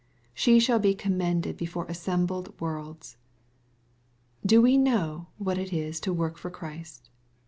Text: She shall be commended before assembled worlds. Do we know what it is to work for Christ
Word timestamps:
She 0.33 0.59
shall 0.59 0.79
be 0.79 0.95
commended 0.95 1.57
before 1.57 1.85
assembled 1.85 2.59
worlds. 2.59 3.17
Do 4.43 4.59
we 4.59 4.75
know 4.75 5.27
what 5.37 5.59
it 5.59 5.71
is 5.71 5.99
to 5.99 6.11
work 6.11 6.37
for 6.39 6.49
Christ 6.49 7.11